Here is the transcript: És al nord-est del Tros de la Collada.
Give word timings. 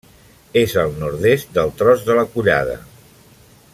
És 0.61 0.71
al 0.83 0.95
nord-est 1.03 1.53
del 1.59 1.73
Tros 1.83 2.07
de 2.09 2.17
la 2.21 2.25
Collada. 2.37 2.79